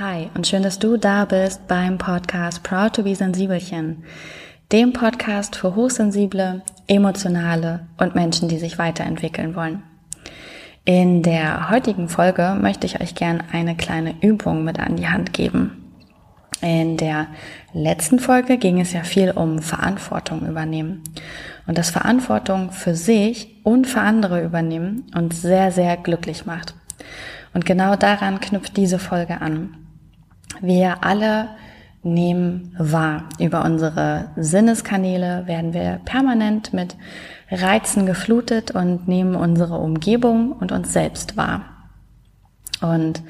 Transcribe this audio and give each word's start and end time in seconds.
Hi 0.00 0.28
und 0.34 0.44
schön, 0.44 0.64
dass 0.64 0.80
du 0.80 0.96
da 0.96 1.24
bist 1.24 1.68
beim 1.68 1.98
Podcast 1.98 2.64
Proud 2.64 2.96
to 2.96 3.04
be 3.04 3.14
Sensibelchen, 3.14 4.02
dem 4.72 4.92
Podcast 4.92 5.54
für 5.54 5.76
hochsensible, 5.76 6.62
emotionale 6.88 7.86
und 7.96 8.16
Menschen, 8.16 8.48
die 8.48 8.58
sich 8.58 8.76
weiterentwickeln 8.76 9.54
wollen. 9.54 9.84
In 10.84 11.22
der 11.22 11.70
heutigen 11.70 12.08
Folge 12.08 12.58
möchte 12.60 12.88
ich 12.88 13.00
euch 13.00 13.14
gern 13.14 13.40
eine 13.52 13.76
kleine 13.76 14.16
Übung 14.20 14.64
mit 14.64 14.80
an 14.80 14.96
die 14.96 15.06
Hand 15.06 15.32
geben. 15.32 15.92
In 16.60 16.96
der 16.96 17.28
letzten 17.72 18.18
Folge 18.18 18.58
ging 18.58 18.80
es 18.80 18.92
ja 18.92 19.04
viel 19.04 19.30
um 19.30 19.60
Verantwortung 19.60 20.44
übernehmen 20.44 21.04
und 21.68 21.78
dass 21.78 21.90
Verantwortung 21.90 22.72
für 22.72 22.96
sich 22.96 23.60
und 23.62 23.86
für 23.86 24.00
andere 24.00 24.42
übernehmen 24.42 25.04
uns 25.14 25.40
sehr, 25.40 25.70
sehr 25.70 25.96
glücklich 25.96 26.46
macht. 26.46 26.74
Und 27.52 27.64
genau 27.64 27.94
daran 27.94 28.40
knüpft 28.40 28.76
diese 28.76 28.98
Folge 28.98 29.40
an. 29.40 29.76
Wir 30.60 31.04
alle 31.04 31.48
nehmen 32.02 32.74
wahr. 32.78 33.24
Über 33.38 33.64
unsere 33.64 34.30
Sinneskanäle 34.36 35.46
werden 35.46 35.72
wir 35.72 36.00
permanent 36.04 36.72
mit 36.72 36.96
Reizen 37.50 38.06
geflutet 38.06 38.70
und 38.70 39.08
nehmen 39.08 39.34
unsere 39.34 39.78
Umgebung 39.78 40.52
und 40.52 40.72
uns 40.72 40.92
selbst 40.92 41.36
wahr. 41.36 41.62
Und 42.80 43.22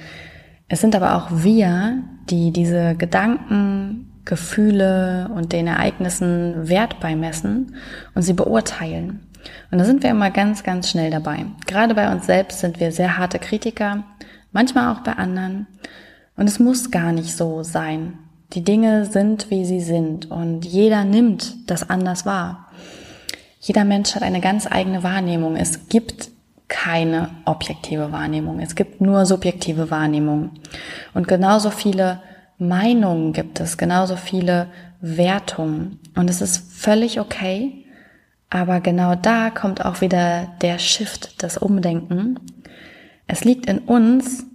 es 0.69 0.80
sind 0.80 0.97
aber 0.97 1.14
auch 1.14 1.28
wir, 1.30 2.02
die 2.30 2.50
diese 2.50 2.95
Gedanken, 2.97 4.11
Gefühle 4.25 5.30
und 5.34 5.52
den 5.52 5.66
Ereignissen 5.66 6.69
Wert 6.69 6.98
beimessen 7.00 7.77
und 8.14 8.22
sie 8.22 8.33
beurteilen. 8.33 9.20
Und 9.70 9.78
da 9.78 9.84
sind 9.84 10.03
wir 10.03 10.11
immer 10.11 10.31
ganz, 10.31 10.62
ganz 10.62 10.88
schnell 10.88 11.11
dabei. 11.11 11.44
Gerade 11.66 11.94
bei 11.94 12.11
uns 12.11 12.25
selbst 12.25 12.61
sind 12.61 12.81
wir 12.81 12.92
sehr 12.92 13.19
harte 13.19 13.38
Kritiker, 13.38 14.05
manchmal 14.53 14.94
auch 14.94 15.00
bei 15.00 15.12
anderen. 15.12 15.66
Und 16.36 16.48
es 16.48 16.58
muss 16.58 16.90
gar 16.90 17.12
nicht 17.12 17.36
so 17.36 17.62
sein. 17.62 18.18
Die 18.52 18.62
Dinge 18.62 19.06
sind, 19.06 19.50
wie 19.50 19.64
sie 19.64 19.80
sind 19.80 20.30
und 20.30 20.64
jeder 20.64 21.04
nimmt 21.04 21.70
das 21.70 21.88
anders 21.88 22.26
wahr. 22.26 22.68
Jeder 23.60 23.84
Mensch 23.84 24.14
hat 24.14 24.22
eine 24.22 24.41
ganz 24.41 24.66
eigene 24.70 25.02
Wahrnehmung. 25.02 25.56
Es 25.56 25.88
gibt 25.88 26.30
keine 26.68 27.30
objektive 27.44 28.12
Wahrnehmung. 28.12 28.60
Es 28.60 28.74
gibt 28.74 29.00
nur 29.00 29.26
subjektive 29.26 29.91
Wahrnehmung. 29.91 30.50
Und 31.14 31.28
genauso 31.28 31.70
viele 31.70 32.20
Meinungen 32.58 33.32
gibt 33.32 33.60
es, 33.60 33.76
genauso 33.76 34.16
viele 34.16 34.69
Wertungen. 35.00 35.98
Und 36.14 36.30
es 36.30 36.41
ist 36.41 36.72
völlig 36.72 37.20
okay. 37.20 37.84
Aber 38.50 38.80
genau 38.80 39.14
da 39.14 39.50
kommt 39.50 39.84
auch 39.84 40.00
wieder 40.00 40.48
der 40.60 40.78
Shift, 40.78 41.42
das 41.42 41.58
Umdenken. 41.58 42.38
Es 43.26 43.44
liegt 43.44 43.66
in 43.66 43.78
uns, 43.78 44.46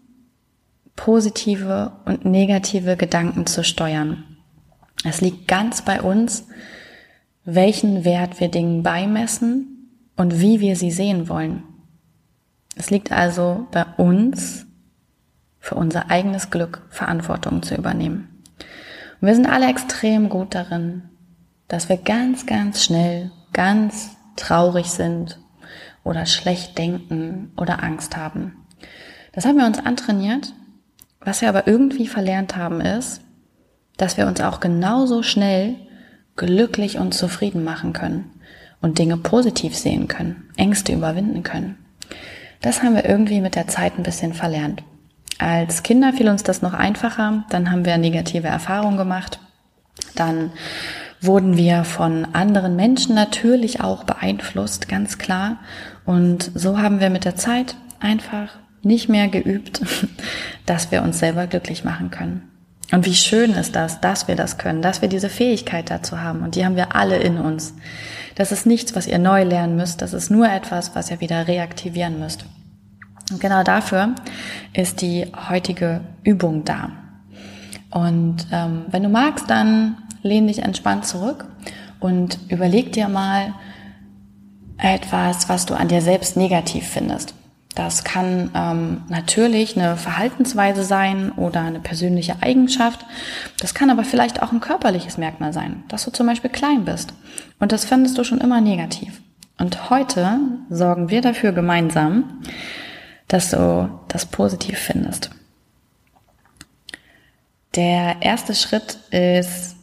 positive 1.00 1.94
und 2.03 2.25
negative 2.25 2.97
Gedanken 2.97 3.45
zu 3.45 3.64
steuern. 3.64 4.25
Es 5.05 5.22
liegt 5.22 5.47
ganz 5.47 5.81
bei 5.81 6.02
uns, 6.02 6.45
welchen 7.45 8.03
Wert 8.03 8.42
wir 8.42 8.50
Dingen 8.50 8.83
beimessen 8.83 9.94
und 10.17 10.42
wie 10.42 10.59
wir 10.59 10.75
sie 10.75 10.92
sehen 10.92 11.30
wollen. 11.30 11.64
Es 12.75 12.89
liegt 12.89 13.14
also 13.14 13.66
bei 13.72 13.86
uns, 13.95 14.66
für 15.61 15.75
unser 15.75 16.11
eigenes 16.11 16.52
Glück 16.52 16.86
Verantwortung 16.89 17.64
zu 17.64 17.75
übernehmen. 17.75 18.44
Und 19.22 19.27
wir 19.30 19.36
sind 19.36 19.47
alle 19.47 19.70
extrem 19.70 20.27
gut 20.27 20.53
darin, 20.53 21.03
dass 21.70 21.88
wir 21.88 21.95
ganz, 21.95 22.45
ganz 22.45 22.83
schnell 22.83 23.31
ganz 23.53 24.17
traurig 24.36 24.88
sind 24.88 25.39
oder 26.03 26.25
schlecht 26.25 26.77
denken 26.77 27.54
oder 27.55 27.83
Angst 27.83 28.17
haben. 28.17 28.66
Das 29.31 29.45
haben 29.45 29.58
wir 29.58 29.66
uns 29.66 29.80
antrainiert 29.80 30.54
was 31.21 31.41
wir 31.41 31.49
aber 31.49 31.67
irgendwie 31.67 32.07
verlernt 32.07 32.55
haben, 32.55 32.81
ist, 32.81 33.21
dass 33.97 34.17
wir 34.17 34.27
uns 34.27 34.41
auch 34.41 34.59
genauso 34.59 35.23
schnell 35.23 35.75
glücklich 36.35 36.97
und 36.97 37.13
zufrieden 37.13 37.63
machen 37.63 37.93
können 37.93 38.31
und 38.81 38.97
Dinge 38.97 39.17
positiv 39.17 39.75
sehen 39.75 40.07
können, 40.07 40.49
Ängste 40.55 40.93
überwinden 40.93 41.43
können. 41.43 41.77
Das 42.61 42.81
haben 42.81 42.95
wir 42.95 43.05
irgendwie 43.05 43.41
mit 43.41 43.55
der 43.55 43.67
Zeit 43.67 43.97
ein 43.97 44.03
bisschen 44.03 44.33
verlernt. 44.33 44.83
Als 45.37 45.83
Kinder 45.83 46.13
fiel 46.13 46.30
uns 46.30 46.43
das 46.43 46.61
noch 46.61 46.73
einfacher, 46.73 47.45
dann 47.49 47.71
haben 47.71 47.86
wir 47.86 47.97
negative 47.97 48.47
Erfahrungen 48.47 48.97
gemacht, 48.97 49.39
dann 50.15 50.51
wurden 51.21 51.57
wir 51.57 51.83
von 51.83 52.25
anderen 52.33 52.75
Menschen 52.75 53.15
natürlich 53.15 53.81
auch 53.81 54.03
beeinflusst, 54.03 54.87
ganz 54.87 55.17
klar. 55.17 55.57
Und 56.05 56.51
so 56.55 56.80
haben 56.80 56.99
wir 56.99 57.09
mit 57.09 57.25
der 57.25 57.36
Zeit 57.36 57.75
einfach 57.99 58.57
nicht 58.84 59.10
mehr 59.10 59.28
geübt, 59.28 59.82
dass 60.66 60.92
wir 60.92 61.04
uns 61.04 61.20
selber 61.20 61.48
glücklich 61.48 61.84
machen 61.84 62.12
können. 62.12 62.44
Und 62.92 63.06
wie 63.06 63.16
schön 63.16 63.52
ist 63.52 63.76
das, 63.76 64.02
dass 64.02 64.28
wir 64.28 64.36
das 64.36 64.58
können, 64.58 64.82
dass 64.82 65.02
wir 65.02 65.10
diese 65.10 65.30
Fähigkeit 65.30 65.92
dazu 65.92 66.22
haben. 66.22 66.42
Und 66.42 66.56
die 66.56 66.66
haben 66.66 66.76
wir 66.76 66.95
alle 66.95 67.17
in 67.17 67.38
uns. 67.38 67.76
Das 68.36 68.52
ist 68.52 68.66
nichts, 68.66 68.95
was 68.95 69.06
ihr 69.06 69.20
neu 69.20 69.44
lernen 69.44 69.76
müsst. 69.76 70.02
Das 70.02 70.14
ist 70.14 70.32
nur 70.32 70.50
etwas, 70.50 70.95
was 70.95 71.12
ihr 71.12 71.22
wieder 71.22 71.48
reaktivieren 71.48 72.20
müsst. 72.20 72.45
Und 73.32 73.40
genau 73.40 73.64
dafür 73.64 74.16
ist 74.73 75.02
die 75.02 75.28
heutige 75.50 76.02
Übung 76.23 76.66
da. 76.66 76.90
Und 77.92 78.48
ähm, 78.52 78.86
wenn 78.90 79.04
du 79.04 79.10
magst, 79.10 79.50
dann 79.50 79.98
lehn 80.23 80.48
dich 80.48 80.64
entspannt 80.64 81.06
zurück 81.06 81.46
und 82.00 82.40
überleg 82.50 82.92
dir 82.92 83.08
mal 83.08 83.54
etwas, 84.78 85.50
was 85.50 85.66
du 85.66 85.76
an 85.76 85.90
dir 85.90 86.02
selbst 86.02 86.38
negativ 86.38 86.88
findest. 86.88 87.36
Das 87.80 88.04
kann 88.04 88.52
ähm, 88.56 89.04
natürlich 89.08 89.78
eine 89.78 89.95
Verhaltensweise 89.95 90.84
sein 90.84 91.32
oder 91.32 91.62
eine 91.62 91.80
persönliche 91.80 92.36
Eigenschaft. 92.42 93.06
Das 93.62 93.73
kann 93.73 93.90
aber 93.90 94.04
vielleicht 94.04 94.42
auch 94.42 94.52
ein 94.52 94.60
körperliches 94.60 95.17
Merkmal 95.17 95.54
sein, 95.54 95.86
dass 95.88 96.04
du 96.04 96.12
zum 96.12 96.28
Beispiel 96.28 96.50
klein 96.50 96.84
bist. 96.84 97.14
Und 97.58 97.72
das 97.72 97.86
findest 97.86 98.17
du 98.17 98.26
schon 98.26 98.42
immer 98.42 98.60
negativ. 98.60 99.22
Und 99.58 99.90
heute 99.90 100.42
sorgen 100.70 101.10
wir 101.10 101.22
dafür 101.22 101.54
gemeinsam, 101.54 102.42
dass 103.30 103.52
du 103.52 103.90
das 104.10 104.26
positiv 104.26 104.78
findest. 104.78 105.30
Der 107.76 108.17
erste 108.20 108.56
Schritt 108.56 108.98
ist 109.10 109.78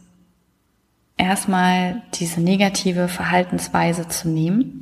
erstmal 1.17 2.03
diese 2.13 2.41
negative 2.41 3.07
Verhaltensweise 3.07 4.07
zu 4.07 4.29
nehmen 4.29 4.81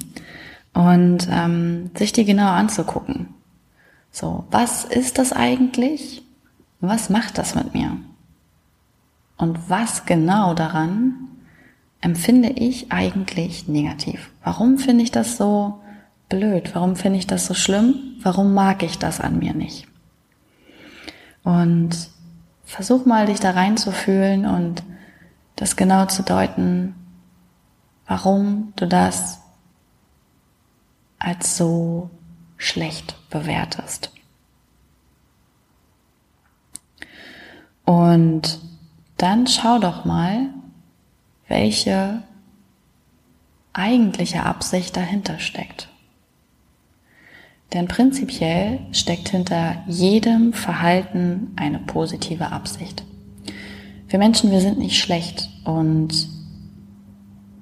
und 0.75 1.27
ähm, 1.31 1.89
sich 1.95 2.11
die 2.11 2.25
genau 2.25 2.51
anzugucken. 2.51 3.29
So, 4.11 4.45
was 4.51 4.83
ist 4.83 5.17
das 5.17 5.33
eigentlich? 5.33 6.21
Was 6.81 7.09
macht 7.09 7.37
das 7.37 7.55
mit 7.55 7.73
mir? 7.73 7.97
Und 9.37 9.69
was 9.69 10.05
genau 10.05 10.53
daran 10.53 11.13
empfinde 12.01 12.49
ich 12.49 12.91
eigentlich 12.91 13.67
negativ? 13.67 14.29
Warum 14.43 14.77
finde 14.77 15.03
ich 15.03 15.11
das 15.11 15.37
so 15.37 15.81
blöd? 16.29 16.75
Warum 16.75 16.95
finde 16.97 17.19
ich 17.19 17.27
das 17.27 17.45
so 17.45 17.53
schlimm? 17.53 17.95
Warum 18.21 18.53
mag 18.53 18.83
ich 18.83 18.99
das 18.99 19.21
an 19.21 19.39
mir 19.39 19.53
nicht? 19.53 19.87
Und 21.43 22.09
versuch 22.65 23.05
mal, 23.05 23.27
dich 23.27 23.39
da 23.39 23.51
reinzufühlen 23.51 24.45
und 24.45 24.83
das 25.55 25.77
genau 25.77 26.05
zu 26.07 26.23
deuten, 26.23 26.95
warum 28.07 28.73
du 28.75 28.87
das 28.87 29.39
als 31.19 31.57
so 31.57 32.09
schlecht 32.57 33.15
bewertest. 33.29 34.11
Und 37.85 38.59
dann 39.17 39.47
schau 39.47 39.79
doch 39.79 40.05
mal, 40.05 40.49
welche 41.47 42.23
eigentliche 43.73 44.43
Absicht 44.43 44.95
dahinter 44.97 45.39
steckt. 45.39 45.89
Denn 47.73 47.87
prinzipiell 47.87 48.79
steckt 48.91 49.29
hinter 49.29 49.83
jedem 49.87 50.53
Verhalten 50.53 51.51
eine 51.55 51.79
positive 51.79 52.51
Absicht. 52.51 53.03
Wir 54.07 54.19
Menschen, 54.19 54.51
wir 54.51 54.61
sind 54.61 54.77
nicht 54.77 54.97
schlecht 54.97 55.49
und 55.65 56.29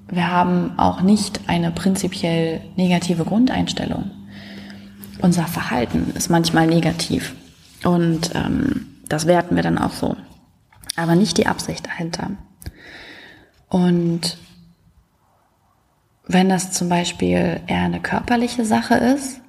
wir 0.08 0.30
haben 0.30 0.78
auch 0.78 1.00
nicht 1.00 1.48
eine 1.48 1.70
prinzipiell 1.70 2.60
negative 2.76 3.24
Grundeinstellung. 3.24 4.10
Unser 5.20 5.46
Verhalten 5.46 6.12
ist 6.14 6.30
manchmal 6.30 6.66
negativ 6.66 7.34
und 7.84 8.34
ähm, 8.34 8.86
das 9.08 9.26
werten 9.26 9.56
wir 9.56 9.62
dann 9.62 9.78
auch 9.78 9.92
so, 9.92 10.16
aber 10.96 11.14
nicht 11.14 11.38
die 11.38 11.46
Absicht 11.46 11.86
dahinter. 11.86 12.30
Und 13.68 14.38
wenn 16.26 16.48
das 16.48 16.72
zum 16.72 16.88
Beispiel 16.88 17.60
eher 17.66 17.82
eine 17.82 18.00
körperliche 18.00 18.64
Sache 18.64 18.94
ist, 18.94 19.40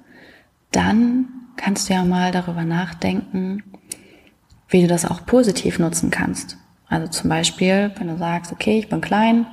dann 0.72 1.26
kannst 1.56 1.88
du 1.88 1.94
ja 1.94 2.04
mal 2.04 2.32
darüber 2.32 2.64
nachdenken, 2.64 3.62
wie 4.68 4.82
du 4.82 4.88
das 4.88 5.04
auch 5.04 5.24
positiv 5.26 5.78
nutzen 5.78 6.10
kannst. 6.10 6.58
Also 6.88 7.08
zum 7.08 7.30
Beispiel, 7.30 7.92
wenn 7.98 8.08
du 8.08 8.18
sagst, 8.18 8.52
okay, 8.52 8.78
ich 8.78 8.88
bin 8.88 9.00
klein 9.00 9.46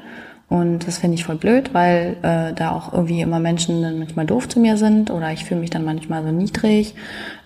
und 0.53 0.85
das 0.85 0.99
finde 0.99 1.15
ich 1.15 1.23
voll 1.23 1.37
blöd, 1.37 1.73
weil 1.73 2.15
äh, 2.21 2.53
da 2.53 2.69
auch 2.73 2.93
irgendwie 2.93 3.21
immer 3.21 3.39
Menschen 3.39 3.81
dann 3.81 3.97
manchmal 3.97 4.27
doof 4.27 4.47
zu 4.47 4.59
mir 4.59 4.77
sind 4.77 5.09
oder 5.09 5.33
ich 5.33 5.45
fühle 5.45 5.59
mich 5.59 5.71
dann 5.71 5.83
manchmal 5.83 6.21
so 6.21 6.31
niedrig 6.31 6.93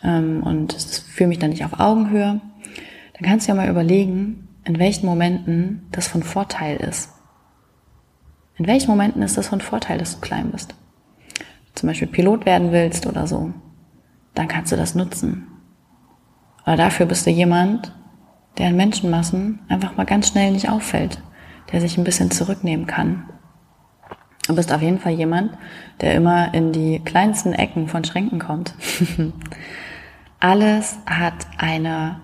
ähm, 0.04 0.44
und 0.44 0.74
fühle 0.74 1.30
mich 1.30 1.40
dann 1.40 1.52
nicht 1.52 1.64
auf 1.64 1.80
Augenhöhe. 1.80 2.42
dann 3.14 3.24
kannst 3.24 3.48
du 3.48 3.54
ja 3.54 3.56
mal 3.56 3.70
überlegen, 3.70 4.50
in 4.66 4.78
welchen 4.78 5.06
Momenten 5.06 5.88
das 5.94 6.10
von 6.10 6.22
Vorteil 6.22 6.76
ist. 6.76 7.14
In 8.58 8.68
welchen 8.68 8.90
Momenten 8.90 9.22
ist 9.22 9.38
das 9.38 9.48
von 9.48 9.62
Vorteil, 9.62 10.00
dass 10.00 10.16
du 10.16 10.20
klein 10.20 10.52
bist? 10.52 10.76
Zum 11.76 11.88
Beispiel 11.88 12.10
Pilot 12.10 12.46
werden 12.46 12.74
willst 12.74 13.08
oder 13.08 13.26
so, 13.26 13.54
dann 14.34 14.50
kannst 14.50 14.74
du 14.74 14.76
das 14.76 14.96
nutzen. 14.96 15.48
Aber 16.66 16.76
dafür 16.76 17.06
bist 17.06 17.26
du 17.26 17.30
jemand, 17.30 17.94
der 18.58 18.68
in 18.68 18.76
Menschenmassen 18.76 19.60
einfach 19.70 19.96
mal 19.96 20.06
ganz 20.06 20.28
schnell 20.28 20.52
nicht 20.52 20.68
auffällt, 20.68 21.22
der 21.72 21.82
sich 21.82 21.98
ein 21.98 22.04
bisschen 22.04 22.32
zurücknehmen 22.32 22.88
kann. 22.88 23.30
Du 24.48 24.56
bist 24.56 24.72
auf 24.72 24.82
jeden 24.82 25.00
Fall 25.00 25.14
jemand, 25.14 25.58
der 26.00 26.16
immer 26.16 26.54
in 26.54 26.72
die 26.72 27.00
kleinsten 27.00 27.52
Ecken 27.54 27.88
von 27.90 28.06
Schränken 28.06 28.40
kommt. 28.40 28.74
alles 30.40 30.98
hat 31.06 31.48
eine, 31.58 32.22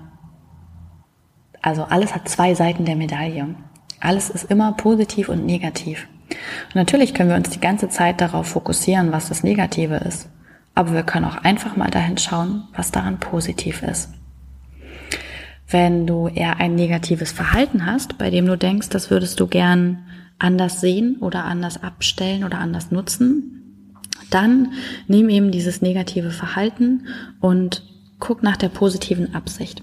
also 1.61 1.83
alles 1.83 2.15
hat 2.15 2.29
zwei 2.29 2.55
Seiten 2.55 2.85
der 2.85 2.95
Medaille. 2.95 3.55
Alles 3.99 4.29
ist 4.29 4.49
immer 4.49 4.71
positiv 4.73 5.27
und 5.27 5.45
negativ. 5.45 6.07
Und 6.29 6.75
natürlich 6.75 7.13
können 7.13 7.29
wir 7.29 7.35
uns 7.35 7.49
die 7.49 7.59
ganze 7.59 7.89
Zeit 7.89 8.21
darauf 8.21 8.47
fokussieren, 8.47 9.11
was 9.11 9.27
das 9.27 9.43
Negative 9.43 9.95
ist. 9.95 10.29
Aber 10.75 10.93
wir 10.93 11.03
können 11.03 11.25
auch 11.25 11.43
einfach 11.43 11.75
mal 11.75 11.91
dahin 11.91 12.17
schauen, 12.17 12.67
was 12.73 12.91
daran 12.91 13.19
positiv 13.19 13.83
ist. 13.83 14.09
Wenn 15.73 16.05
du 16.05 16.27
eher 16.27 16.59
ein 16.59 16.75
negatives 16.75 17.31
Verhalten 17.31 17.87
hast, 17.87 18.19
bei 18.19 18.29
dem 18.29 18.45
du 18.45 18.55
denkst, 18.55 18.89
das 18.89 19.09
würdest 19.09 19.39
du 19.39 19.47
gern 19.47 20.05
anders 20.37 20.81
sehen 20.81 21.17
oder 21.19 21.45
anders 21.45 21.81
abstellen 21.81 22.43
oder 22.43 22.59
anders 22.59 22.91
nutzen, 22.91 23.89
dann 24.29 24.73
nimm 25.07 25.29
eben 25.29 25.49
dieses 25.49 25.81
negative 25.81 26.29
Verhalten 26.29 27.07
und 27.39 27.81
guck 28.19 28.43
nach 28.43 28.55
der 28.55 28.69
positiven 28.69 29.33
Absicht. 29.33 29.81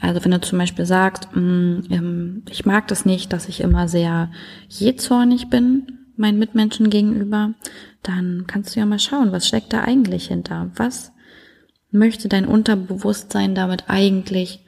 Also 0.00 0.24
wenn 0.24 0.30
du 0.30 0.40
zum 0.40 0.60
Beispiel 0.60 0.86
sagst, 0.86 1.28
mm, 1.34 1.80
ähm, 1.90 2.42
ich 2.48 2.64
mag 2.64 2.86
das 2.86 3.04
nicht, 3.04 3.32
dass 3.32 3.48
ich 3.48 3.60
immer 3.60 3.88
sehr 3.88 4.30
jähzornig 4.68 5.48
bin 5.50 5.98
meinen 6.16 6.38
Mitmenschen 6.38 6.90
gegenüber, 6.90 7.54
dann 8.04 8.44
kannst 8.46 8.76
du 8.76 8.80
ja 8.80 8.86
mal 8.86 9.00
schauen, 9.00 9.32
was 9.32 9.48
steckt 9.48 9.72
da 9.72 9.82
eigentlich 9.82 10.28
hinter? 10.28 10.70
Was 10.76 11.10
möchte 11.90 12.28
dein 12.28 12.46
Unterbewusstsein 12.46 13.56
damit 13.56 13.84
eigentlich 13.88 14.63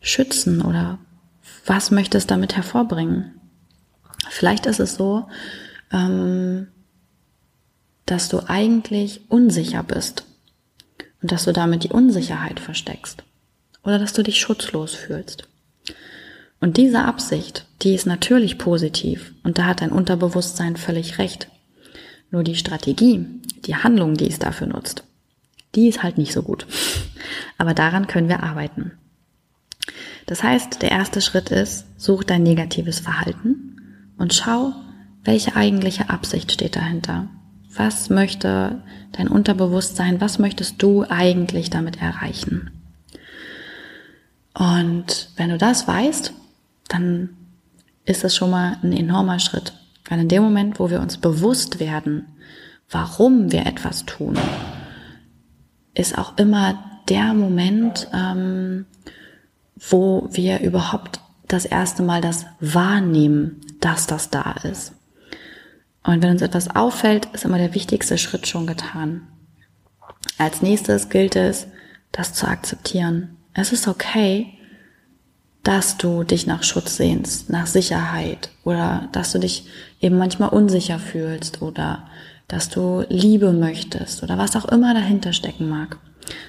schützen 0.00 0.62
oder 0.62 0.98
was 1.66 1.90
möchte 1.90 2.18
es 2.18 2.26
damit 2.26 2.56
hervorbringen? 2.56 3.34
Vielleicht 4.28 4.66
ist 4.66 4.80
es 4.80 4.94
so, 4.94 5.28
ähm, 5.92 6.68
dass 8.06 8.28
du 8.28 8.40
eigentlich 8.48 9.22
unsicher 9.28 9.82
bist 9.82 10.24
und 11.22 11.32
dass 11.32 11.44
du 11.44 11.52
damit 11.52 11.84
die 11.84 11.90
Unsicherheit 11.90 12.60
versteckst 12.60 13.22
oder 13.82 13.98
dass 13.98 14.12
du 14.12 14.22
dich 14.22 14.40
schutzlos 14.40 14.94
fühlst. 14.94 15.48
Und 16.60 16.76
diese 16.76 17.04
Absicht, 17.04 17.66
die 17.82 17.94
ist 17.94 18.06
natürlich 18.06 18.58
positiv 18.58 19.32
und 19.42 19.58
da 19.58 19.66
hat 19.66 19.80
dein 19.80 19.92
Unterbewusstsein 19.92 20.76
völlig 20.76 21.18
recht. 21.18 21.48
Nur 22.30 22.44
die 22.44 22.56
Strategie, 22.56 23.26
die 23.64 23.76
Handlung, 23.76 24.14
die 24.14 24.28
es 24.28 24.38
dafür 24.38 24.66
nutzt, 24.66 25.04
die 25.74 25.88
ist 25.88 26.02
halt 26.02 26.18
nicht 26.18 26.32
so 26.32 26.42
gut. 26.42 26.66
Aber 27.58 27.74
daran 27.74 28.06
können 28.06 28.28
wir 28.28 28.42
arbeiten. 28.42 28.92
Das 30.26 30.42
heißt, 30.42 30.82
der 30.82 30.90
erste 30.90 31.20
Schritt 31.20 31.50
ist, 31.50 31.86
such 31.96 32.24
dein 32.24 32.42
negatives 32.42 33.00
Verhalten 33.00 34.12
und 34.16 34.34
schau, 34.34 34.72
welche 35.24 35.56
eigentliche 35.56 36.08
Absicht 36.10 36.52
steht 36.52 36.76
dahinter. 36.76 37.28
Was 37.74 38.10
möchte 38.10 38.82
dein 39.12 39.28
Unterbewusstsein, 39.28 40.20
was 40.20 40.38
möchtest 40.38 40.82
du 40.82 41.04
eigentlich 41.08 41.70
damit 41.70 42.00
erreichen? 42.00 42.70
Und 44.54 45.30
wenn 45.36 45.50
du 45.50 45.58
das 45.58 45.86
weißt, 45.86 46.32
dann 46.88 47.30
ist 48.04 48.24
das 48.24 48.34
schon 48.34 48.50
mal 48.50 48.78
ein 48.82 48.92
enormer 48.92 49.38
Schritt. 49.38 49.72
Weil 50.08 50.20
in 50.20 50.28
dem 50.28 50.42
Moment, 50.42 50.80
wo 50.80 50.90
wir 50.90 51.00
uns 51.00 51.18
bewusst 51.18 51.78
werden, 51.78 52.26
warum 52.90 53.52
wir 53.52 53.66
etwas 53.66 54.04
tun, 54.04 54.36
ist 55.94 56.18
auch 56.18 56.36
immer 56.36 57.02
der 57.08 57.34
Moment, 57.34 58.08
ähm, 58.12 58.86
wo 59.88 60.28
wir 60.30 60.60
überhaupt 60.60 61.20
das 61.48 61.64
erste 61.64 62.02
Mal 62.02 62.20
das 62.20 62.46
wahrnehmen, 62.60 63.60
dass 63.80 64.06
das 64.06 64.30
da 64.30 64.52
ist. 64.62 64.92
Und 66.02 66.22
wenn 66.22 66.30
uns 66.30 66.42
etwas 66.42 66.74
auffällt, 66.74 67.26
ist 67.32 67.44
immer 67.44 67.58
der 67.58 67.74
wichtigste 67.74 68.18
Schritt 68.18 68.46
schon 68.46 68.66
getan. 68.66 69.26
Als 70.38 70.62
nächstes 70.62 71.08
gilt 71.08 71.36
es, 71.36 71.66
das 72.12 72.34
zu 72.34 72.46
akzeptieren. 72.46 73.36
Es 73.54 73.72
ist 73.72 73.88
okay, 73.88 74.54
dass 75.62 75.98
du 75.98 76.24
dich 76.24 76.46
nach 76.46 76.62
Schutz 76.62 76.96
sehnst, 76.96 77.50
nach 77.50 77.66
Sicherheit 77.66 78.50
oder 78.64 79.08
dass 79.12 79.32
du 79.32 79.38
dich 79.38 79.66
eben 80.00 80.16
manchmal 80.16 80.48
unsicher 80.48 80.98
fühlst 80.98 81.60
oder 81.60 82.08
dass 82.48 82.68
du 82.68 83.04
Liebe 83.08 83.52
möchtest 83.52 84.22
oder 84.22 84.38
was 84.38 84.56
auch 84.56 84.64
immer 84.66 84.94
dahinter 84.94 85.32
stecken 85.32 85.68
mag. 85.68 85.98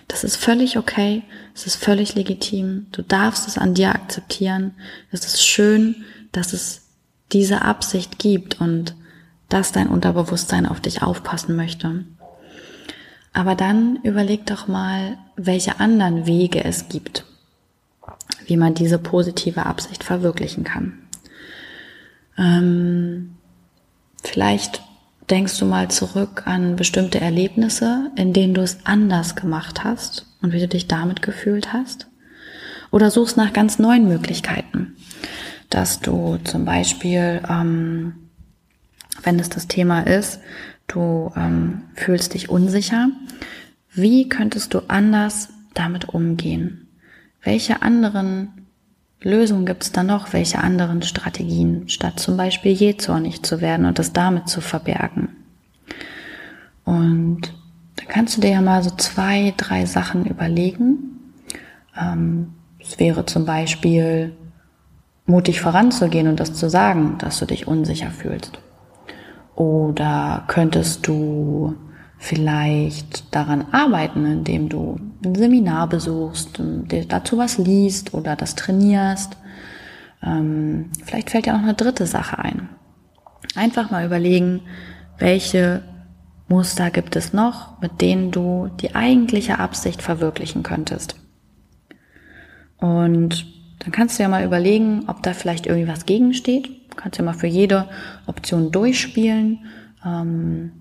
Das 0.07 0.23
ist 0.23 0.35
völlig 0.35 0.77
okay, 0.77 1.23
es 1.55 1.65
ist 1.65 1.75
völlig 1.75 2.15
legitim, 2.15 2.87
du 2.91 3.01
darfst 3.01 3.47
es 3.47 3.57
an 3.57 3.73
dir 3.73 3.93
akzeptieren. 3.95 4.73
Es 5.11 5.25
ist 5.25 5.45
schön, 5.45 6.03
dass 6.31 6.53
es 6.53 6.81
diese 7.31 7.61
Absicht 7.61 8.19
gibt 8.19 8.59
und 8.59 8.95
dass 9.49 9.71
dein 9.71 9.87
Unterbewusstsein 9.87 10.65
auf 10.65 10.79
dich 10.79 11.01
aufpassen 11.01 11.55
möchte. 11.55 12.05
Aber 13.33 13.55
dann 13.55 13.97
überleg 14.03 14.45
doch 14.45 14.67
mal, 14.67 15.17
welche 15.35 15.79
anderen 15.79 16.25
Wege 16.25 16.63
es 16.63 16.89
gibt, 16.89 17.25
wie 18.45 18.57
man 18.57 18.73
diese 18.73 18.97
positive 18.97 19.65
Absicht 19.65 20.03
verwirklichen 20.03 20.63
kann. 20.63 20.99
Ähm, 22.37 23.35
vielleicht 24.23 24.81
denkst 25.29 25.57
du 25.59 25.65
mal 25.65 25.89
zurück 25.89 26.43
an 26.45 26.75
bestimmte 26.75 27.21
Erlebnisse, 27.21 28.11
in 28.15 28.33
denen 28.33 28.53
du 28.53 28.61
es 28.61 28.85
anders 28.85 29.35
gemacht 29.35 29.83
hast 29.83 30.25
und 30.41 30.53
wie 30.53 30.59
du 30.59 30.67
dich 30.67 30.87
damit 30.87 31.21
gefühlt 31.21 31.73
hast. 31.73 32.07
Oder 32.91 33.09
suchst 33.09 33.37
nach 33.37 33.53
ganz 33.53 33.79
neuen 33.79 34.07
Möglichkeiten, 34.07 34.95
dass 35.69 36.01
du 36.01 36.37
zum 36.43 36.65
Beispiel, 36.65 37.41
ähm, 37.49 38.15
wenn 39.23 39.39
es 39.39 39.49
das 39.49 39.67
Thema 39.67 40.01
ist, 40.01 40.39
du 40.87 41.31
ähm, 41.35 41.83
fühlst 41.95 42.33
dich 42.33 42.49
unsicher, 42.49 43.09
wie 43.93 44.27
könntest 44.27 44.73
du 44.73 44.79
anders 44.89 45.49
damit 45.73 46.09
umgehen? 46.09 46.87
Welche 47.41 47.81
anderen 47.81 48.60
Lösungen 49.23 49.65
gibt 49.65 49.83
es 49.83 49.91
da 49.91 50.03
noch? 50.03 50.33
Welche 50.33 50.59
anderen 50.59 51.01
Strategien, 51.03 51.87
statt 51.89 52.19
zum 52.19 52.37
Beispiel 52.37 52.71
jähzornig 52.71 53.43
zu 53.43 53.61
werden 53.61 53.85
und 53.85 53.99
das 53.99 54.13
damit 54.13 54.49
zu 54.49 54.61
verbergen? 54.61 55.29
Und 56.85 57.41
dann 57.95 58.07
kannst 58.07 58.37
du 58.37 58.41
dir 58.41 58.51
ja 58.51 58.61
mal 58.61 58.81
so 58.81 58.89
zwei, 58.91 59.53
drei 59.57 59.85
Sachen 59.85 60.25
überlegen. 60.25 61.19
Ähm, 61.95 62.53
es 62.79 62.97
wäre 62.97 63.25
zum 63.25 63.45
Beispiel 63.45 64.35
mutig 65.27 65.61
voranzugehen 65.61 66.27
und 66.27 66.39
das 66.39 66.55
zu 66.55 66.69
sagen, 66.69 67.17
dass 67.19 67.37
du 67.39 67.45
dich 67.45 67.67
unsicher 67.67 68.09
fühlst. 68.09 68.59
Oder 69.55 70.45
könntest 70.47 71.05
du 71.05 71.75
vielleicht 72.21 73.33
daran 73.33 73.65
arbeiten, 73.71 74.25
indem 74.25 74.69
du 74.69 74.99
ein 75.25 75.33
Seminar 75.33 75.89
besuchst, 75.89 76.61
dazu 77.07 77.39
was 77.39 77.57
liest 77.57 78.13
oder 78.13 78.35
das 78.35 78.53
trainierst. 78.53 79.37
Ähm, 80.21 80.91
vielleicht 81.03 81.31
fällt 81.31 81.47
dir 81.47 81.53
noch 81.53 81.63
eine 81.63 81.73
dritte 81.73 82.05
Sache 82.05 82.37
ein. 82.37 82.69
Einfach 83.55 83.89
mal 83.89 84.05
überlegen, 84.05 84.61
welche 85.17 85.81
Muster 86.47 86.91
gibt 86.91 87.15
es 87.15 87.33
noch, 87.33 87.81
mit 87.81 88.01
denen 88.01 88.29
du 88.29 88.69
die 88.79 88.93
eigentliche 88.93 89.57
Absicht 89.57 90.03
verwirklichen 90.03 90.61
könntest. 90.61 91.15
Und 92.77 93.47
dann 93.79 93.91
kannst 93.91 94.19
du 94.19 94.23
ja 94.23 94.29
mal 94.29 94.45
überlegen, 94.45 95.05
ob 95.07 95.23
da 95.23 95.33
vielleicht 95.33 95.65
irgendwie 95.65 95.87
was 95.87 96.05
gegensteht. 96.05 96.67
Du 96.67 96.95
kannst 96.95 97.17
ja 97.17 97.25
mal 97.25 97.33
für 97.33 97.47
jede 97.47 97.89
Option 98.27 98.71
durchspielen, 98.71 99.65
ähm, 100.05 100.71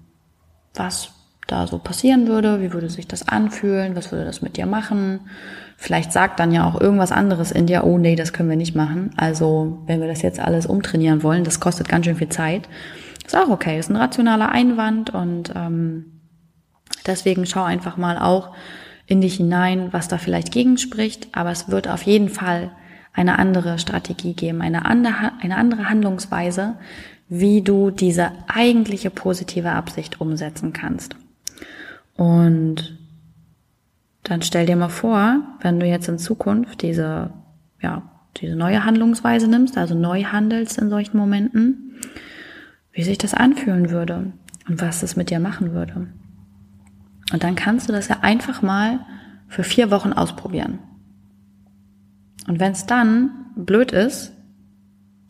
was 0.75 1.15
da 1.51 1.67
so 1.67 1.79
passieren 1.79 2.27
würde, 2.27 2.61
wie 2.61 2.73
würde 2.73 2.89
sich 2.89 3.09
das 3.09 3.27
anfühlen, 3.27 3.97
was 3.97 4.13
würde 4.13 4.25
das 4.25 4.43
mit 4.43 4.57
dir 4.57 4.67
machen. 4.67 5.21
Vielleicht 5.77 6.13
sagt 6.13 6.39
dann 6.39 6.53
ja 6.53 6.69
auch 6.69 6.81
irgendwas 6.81 7.13
anderes 7.13 7.51
in 7.51 7.67
dir, 7.67 7.85
oh 7.85 7.99
nee, 7.99 8.15
das 8.15 8.33
können 8.33 8.51
wir 8.51 8.57
nicht 8.57 8.77
machen. 8.77 9.11
Also 9.17 9.83
wenn 9.87 10.01
wir 10.01 10.09
das 10.09 10.23
jetzt 10.23 10.39
alles 10.39 10.67
umtrainieren 10.67 11.23
wollen, 11.23 11.45
das 11.45 11.61
kostet 11.61 11.89
ganz 11.89 12.05
schön 12.05 12.17
viel 12.17 12.29
Zeit. 12.29 12.69
Ist 13.25 13.37
auch 13.37 13.49
okay, 13.49 13.79
ist 13.79 13.91
ein 13.91 13.97
rationaler 13.97 14.51
Einwand 14.51 15.11
und 15.11 15.53
ähm, 15.57 16.21
deswegen 17.07 17.47
schau 17.47 17.63
einfach 17.63 17.97
mal 17.97 18.19
auch 18.19 18.55
in 19.07 19.21
dich 19.21 19.37
hinein, 19.37 19.89
was 19.93 20.09
da 20.09 20.19
vielleicht 20.19 20.53
gegenspricht. 20.53 21.29
Aber 21.33 21.51
es 21.51 21.71
wird 21.71 21.89
auf 21.89 22.03
jeden 22.03 22.29
Fall 22.29 22.71
eine 23.13 23.39
andere 23.39 23.79
Strategie 23.79 24.35
geben, 24.35 24.63
eine 24.63 24.85
andere, 24.85 25.33
eine 25.41 25.57
andere 25.57 25.89
Handlungsweise, 25.89 26.77
wie 27.29 27.63
du 27.63 27.91
diese 27.91 28.33
eigentliche 28.49 29.11
positive 29.11 29.71
Absicht 29.71 30.21
umsetzen 30.21 30.73
kannst. 30.73 31.17
Und 32.21 32.99
dann 34.25 34.43
stell 34.43 34.67
dir 34.67 34.77
mal 34.77 34.91
vor, 34.91 35.41
wenn 35.63 35.81
du 35.81 35.87
jetzt 35.87 36.07
in 36.07 36.19
Zukunft 36.19 36.83
diese 36.83 37.31
ja, 37.81 38.03
diese 38.37 38.57
neue 38.57 38.85
Handlungsweise 38.85 39.49
nimmst, 39.49 39.79
also 39.79 39.95
neu 39.95 40.25
handelst 40.25 40.77
in 40.77 40.91
solchen 40.91 41.17
Momenten, 41.17 41.99
wie 42.93 43.05
sich 43.05 43.17
das 43.17 43.33
anfühlen 43.33 43.89
würde 43.89 44.35
und 44.69 44.83
was 44.83 45.03
es 45.03 45.17
mit 45.17 45.31
dir 45.31 45.41
machen 45.41 45.73
würde. 45.73 46.09
Und 47.33 47.43
dann 47.43 47.55
kannst 47.55 47.89
du 47.89 47.93
das 47.95 48.09
ja 48.09 48.19
einfach 48.21 48.61
mal 48.61 49.01
für 49.49 49.65
vier 49.65 49.91
Wochen 49.91 50.13
ausprobieren. 50.13 50.79
Und 52.49 52.61
wenn 52.61 52.73
es 52.73 52.85
dann 52.85 53.31
blöd 53.57 53.93
ist, 53.93 54.35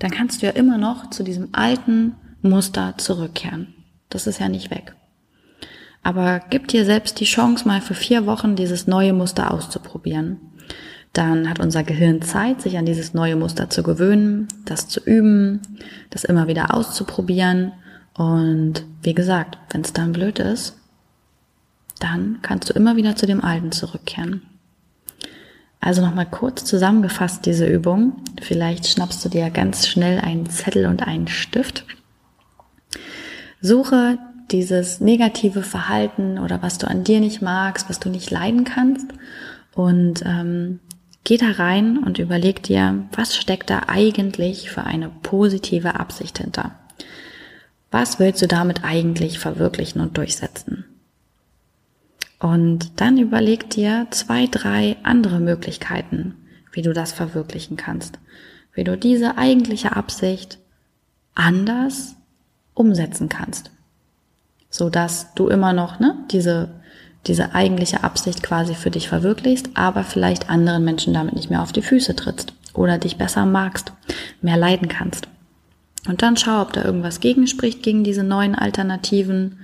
dann 0.00 0.11
kannst 0.11 0.42
du 0.42 0.47
ja 0.47 0.52
immer 0.52 0.76
noch 0.76 1.09
zu 1.11 1.23
diesem 1.23 1.50
alten 1.52 2.16
Muster 2.42 2.99
zurückkehren. 2.99 3.75
Das 4.09 4.26
ist 4.26 4.40
ja 4.40 4.49
nicht 4.49 4.73
weg. 4.73 4.97
Aber 6.02 6.40
gib 6.50 6.69
dir 6.69 6.85
selbst 6.85 7.21
die 7.21 7.25
Chance, 7.25 7.66
mal 7.69 7.80
für 7.80 7.95
vier 7.95 8.26
Wochen 8.26 8.57
dieses 8.57 8.87
neue 8.87 9.12
Muster 9.12 9.52
auszuprobieren. 9.52 10.38
Dann 11.12 11.49
hat 11.49 11.59
unser 11.59 11.83
Gehirn 11.83 12.23
Zeit, 12.23 12.62
sich 12.62 12.78
an 12.78 12.87
dieses 12.87 13.14
neue 13.14 13.37
Muster 13.37 13.69
zu 13.69 13.83
gewöhnen, 13.83 14.49
das 14.64 14.88
zu 14.88 15.00
üben, 15.00 15.61
das 16.11 16.25
immer 16.25 16.47
wieder 16.47 16.73
auszuprobieren. 16.75 17.73
Und 18.14 18.85
wie 19.02 19.14
gesagt, 19.14 19.59
wenn 19.71 19.80
es 19.83 19.92
dann 19.92 20.12
blöd 20.12 20.38
ist, 20.38 20.76
dann 21.99 22.38
kannst 22.42 22.71
du 22.71 22.75
immer 22.75 22.97
wieder 22.97 23.16
zu 23.16 23.26
dem 23.26 23.42
Alten 23.42 23.73
zurückkehren. 23.73 24.42
Also 25.80 26.02
nochmal 26.02 26.26
kurz 26.26 26.64
zusammengefasst 26.64 27.47
diese 27.47 27.66
Übung. 27.66 28.23
Vielleicht 28.40 28.87
schnappst 28.87 29.25
du 29.25 29.28
dir 29.28 29.50
ganz 29.50 29.88
schnell 29.88 30.21
einen 30.21 30.49
Zettel 30.49 30.87
und 30.87 31.07
einen 31.07 31.26
Stift. 31.26 31.85
Suche 33.62 34.19
dieses 34.52 35.00
negative 35.00 35.62
Verhalten 35.62 36.38
oder 36.38 36.62
was 36.62 36.78
du 36.78 36.88
an 36.88 37.04
dir 37.04 37.21
nicht 37.21 37.42
magst, 37.42 37.88
was 37.88 38.00
du 38.00 38.09
nicht 38.09 38.30
leiden 38.30 38.64
kannst 38.64 39.07
und 39.75 40.23
ähm, 40.25 40.80
geh 41.25 41.37
da 41.37 41.50
rein 41.52 41.99
und 41.99 42.19
überleg 42.19 42.62
dir, 42.62 43.07
was 43.14 43.37
steckt 43.37 43.71
da 43.71 43.83
eigentlich 43.87 44.71
für 44.71 44.85
eine 44.85 45.11
positive 45.23 45.95
Absicht 45.99 46.38
hinter? 46.38 46.73
Was 47.90 48.19
willst 48.19 48.40
du 48.40 48.47
damit 48.47 48.85
eigentlich 48.85 49.38
verwirklichen 49.38 50.00
und 50.00 50.16
durchsetzen? 50.16 50.85
Und 52.38 53.00
dann 53.00 53.19
überleg 53.19 53.69
dir 53.69 54.07
zwei, 54.11 54.47
drei 54.47 54.97
andere 55.02 55.40
Möglichkeiten, 55.40 56.37
wie 56.73 56.83
du 56.83 56.92
das 56.92 57.12
verwirklichen 57.12 57.76
kannst. 57.76 58.19
Wie 58.73 58.85
du 58.85 58.97
diese 58.97 59.37
eigentliche 59.37 59.95
Absicht 59.97 60.59
anders 61.35 62.14
umsetzen 62.75 63.28
kannst. 63.28 63.71
So 64.71 64.89
dass 64.89 65.35
du 65.35 65.49
immer 65.49 65.73
noch, 65.73 66.00
ne, 66.00 66.17
diese, 66.31 66.69
diese 67.27 67.55
eigentliche 67.55 68.05
Absicht 68.05 68.43
quasi 68.43 68.75
für 68.75 68.91
dich 68.91 69.09
verwirklichst, 69.09 69.71
aber 69.75 70.05
vielleicht 70.05 70.49
anderen 70.49 70.85
Menschen 70.85 71.12
damit 71.12 71.35
nicht 71.35 71.50
mehr 71.50 71.62
auf 71.62 71.73
die 71.73 71.83
Füße 71.83 72.17
trittst 72.17 72.55
oder 72.73 72.99
dich 72.99 73.19
besser 73.19 73.45
magst, 73.47 73.93
mehr 74.41 74.57
leiden 74.57 74.89
kannst. 74.89 75.29
Und 76.09 76.23
dann 76.23 76.37
schau, 76.37 76.62
ob 76.62 76.73
da 76.73 76.85
irgendwas 76.85 77.21
gegenspricht 77.21 77.83
gegen 77.83 78.05
diese 78.05 78.23
neuen 78.23 78.55
Alternativen 78.55 79.59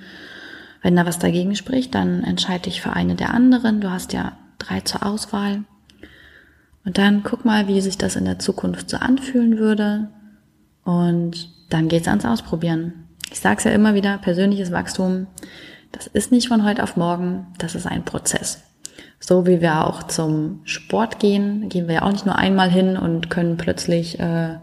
wenn 0.86 0.94
da 0.94 1.04
was 1.04 1.18
dagegen 1.18 1.56
spricht, 1.56 1.96
dann 1.96 2.22
entscheide 2.22 2.70
dich 2.70 2.80
für 2.80 2.92
eine 2.92 3.16
der 3.16 3.34
anderen. 3.34 3.80
Du 3.80 3.90
hast 3.90 4.12
ja 4.12 4.36
drei 4.58 4.82
zur 4.82 5.04
Auswahl. 5.04 5.64
Und 6.84 6.96
dann 6.96 7.24
guck 7.24 7.44
mal, 7.44 7.66
wie 7.66 7.80
sich 7.80 7.98
das 7.98 8.14
in 8.14 8.24
der 8.24 8.38
Zukunft 8.38 8.88
so 8.88 8.96
anfühlen 8.96 9.58
würde. 9.58 10.10
Und 10.84 11.48
dann 11.70 11.88
geht's 11.88 12.06
ans 12.06 12.24
Ausprobieren. 12.24 13.05
Ich 13.30 13.40
sage 13.40 13.58
es 13.58 13.64
ja 13.64 13.72
immer 13.72 13.94
wieder, 13.94 14.18
persönliches 14.18 14.72
Wachstum, 14.72 15.26
das 15.92 16.06
ist 16.06 16.32
nicht 16.32 16.48
von 16.48 16.64
heute 16.64 16.82
auf 16.82 16.96
morgen, 16.96 17.46
das 17.58 17.74
ist 17.74 17.86
ein 17.86 18.04
Prozess. 18.04 18.62
So 19.18 19.46
wie 19.46 19.60
wir 19.60 19.86
auch 19.86 20.04
zum 20.04 20.60
Sport 20.64 21.18
gehen, 21.18 21.68
gehen 21.68 21.88
wir 21.88 21.96
ja 21.96 22.02
auch 22.02 22.12
nicht 22.12 22.26
nur 22.26 22.36
einmal 22.36 22.70
hin 22.70 22.96
und 22.96 23.30
können 23.30 23.56
plötzlich, 23.56 24.20
äh, 24.20 24.56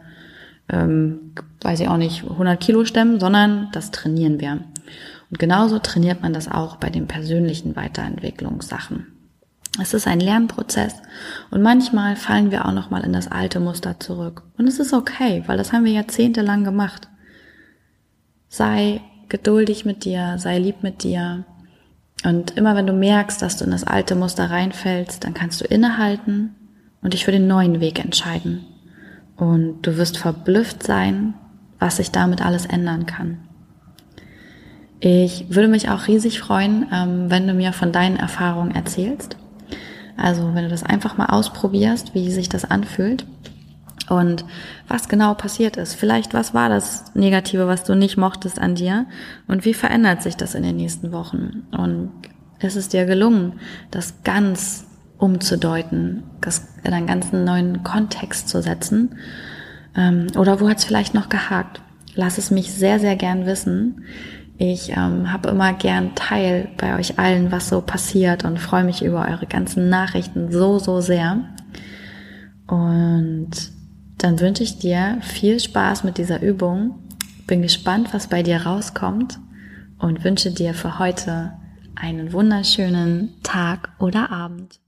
ähm, 0.70 1.34
weiß 1.62 1.80
ich 1.80 1.90
auch 1.90 1.98
nicht, 1.98 2.24
100 2.24 2.60
Kilo 2.60 2.86
stemmen, 2.86 3.20
sondern 3.20 3.70
das 3.72 3.92
trainieren 3.92 4.40
wir. 4.40 4.60
Und 5.30 5.40
genauso 5.40 5.80
trainiert 5.80 6.22
man 6.22 6.34
das 6.34 6.50
auch 6.50 6.76
bei 6.76 6.90
den 6.90 7.08
persönlichen 7.08 7.76
Weiterentwicklungssachen. 7.76 9.08
Es 9.82 9.96
ist 9.96 10.06
ein 10.06 10.20
Lernprozess 10.20 11.02
und 11.50 11.64
manchmal 11.64 12.16
fallen 12.16 12.52
wir 12.52 12.66
auch 12.66 12.74
noch 12.74 12.92
mal 12.92 13.04
in 13.04 13.12
das 13.12 13.28
alte 13.32 13.60
Muster 13.60 14.00
zurück. 14.00 14.44
Und 14.56 14.68
es 14.68 14.80
ist 14.80 14.94
okay, 14.94 15.44
weil 15.48 15.58
das 15.58 15.74
haben 15.74 15.86
wir 15.86 15.94
jahrzehntelang 15.94 16.64
gemacht. 16.64 17.08
Sei 18.54 19.02
geduldig 19.30 19.84
mit 19.84 20.06
dir, 20.06 20.36
sei 20.38 20.60
lieb 20.60 20.84
mit 20.84 21.02
dir. 21.02 21.44
Und 22.24 22.56
immer 22.56 22.76
wenn 22.76 22.86
du 22.86 22.94
merkst, 22.94 23.42
dass 23.42 23.58
du 23.58 23.66
in 23.66 23.72
das 23.72 23.84
alte 23.84 24.14
Muster 24.14 24.52
reinfällst, 24.52 25.24
dann 25.24 25.34
kannst 25.34 25.60
du 25.60 25.66
innehalten 25.66 26.54
und 27.02 27.14
dich 27.14 27.26
für 27.26 27.32
den 27.32 27.48
neuen 27.48 27.80
Weg 27.80 27.98
entscheiden. 27.98 28.64
Und 29.38 29.82
du 29.82 29.98
wirst 29.98 30.20
verblüfft 30.20 30.84
sein, 30.84 31.34
was 31.80 31.96
sich 31.96 32.12
damit 32.12 32.46
alles 32.46 32.68
ändern 32.68 33.08
kann. 33.08 33.40
Ich 35.00 35.48
würde 35.50 35.68
mich 35.68 35.90
auch 35.90 36.06
riesig 36.06 36.40
freuen, 36.40 36.86
ähm, 36.94 37.32
wenn 37.32 37.48
du 37.48 37.56
mir 37.56 37.74
von 37.74 37.92
deinen 37.92 38.18
Erfahrungen 38.18 38.76
erzählst. 38.76 39.36
Also 40.16 40.54
wenn 40.54 40.66
du 40.66 40.70
das 40.70 40.84
einfach 40.84 41.18
mal 41.18 41.26
ausprobierst, 41.26 42.14
wie 42.14 42.30
sich 42.30 42.50
das 42.50 42.66
anfühlt 42.66 43.26
und 44.14 44.46
was 44.88 45.10
genau 45.10 45.34
passiert 45.34 45.78
ist. 45.78 45.94
Vielleicht 45.96 46.34
was 46.34 46.54
war 46.54 46.70
das 46.70 47.14
Negative, 47.16 47.68
was 47.68 47.84
du 47.84 47.96
nicht 47.96 48.18
mochtest 48.18 48.60
an 48.60 48.76
dir 48.76 49.06
und 49.48 49.66
wie 49.66 49.74
verändert 49.74 50.22
sich 50.22 50.38
das 50.38 50.56
in 50.56 50.64
den 50.64 50.76
nächsten 50.76 51.12
Wochen? 51.12 51.64
Und 51.72 52.12
ist 52.60 52.76
es 52.76 52.90
dir 52.90 53.06
gelungen, 53.06 53.60
das 53.92 54.24
ganz 54.24 54.86
umzudeuten, 55.18 56.24
das 56.42 56.68
in 56.84 56.94
einen 56.94 57.08
ganzen 57.08 57.44
neuen 57.44 57.84
Kontext 57.84 58.50
zu 58.50 58.62
setzen? 58.62 59.16
Ähm, 59.96 60.28
oder 60.38 60.60
wo 60.60 60.70
hat 60.70 60.78
es 60.78 60.86
vielleicht 60.86 61.14
noch 61.14 61.30
gehakt? 61.30 61.82
Lass 62.16 62.38
es 62.38 62.52
mich 62.52 62.72
sehr, 62.74 63.00
sehr 63.00 63.16
gern 63.16 63.46
wissen. 63.46 64.04
Ich 64.58 64.92
ähm, 64.92 65.32
habe 65.32 65.50
immer 65.50 65.74
gern 65.74 66.16
Teil 66.16 66.70
bei 66.78 66.98
euch 66.98 67.20
allen, 67.20 67.52
was 67.52 67.70
so 67.70 67.82
passiert 67.82 68.46
und 68.46 68.60
freue 68.60 68.84
mich 68.84 69.04
über 69.04 69.28
eure 69.28 69.48
ganzen 69.48 69.90
Nachrichten 69.90 70.52
so, 70.52 70.78
so 70.80 71.02
sehr. 71.02 71.40
Und 72.68 73.52
dann 74.24 74.40
wünsche 74.40 74.64
ich 74.64 74.80
dir 74.80 75.18
viel 75.22 75.60
Spaß 75.60 76.06
mit 76.06 76.18
dieser 76.18 76.42
Übung. 76.42 76.98
Bin 77.46 77.62
gespannt, 77.62 78.14
was 78.14 78.28
bei 78.28 78.42
dir 78.42 78.66
rauskommt 78.66 79.38
und 80.00 80.24
wünsche 80.24 80.50
dir 80.50 80.74
für 80.74 80.98
heute 80.98 81.60
einen 81.96 82.32
wunderschönen 82.32 83.42
Tag 83.44 83.90
oder 84.00 84.32
Abend. 84.32 84.80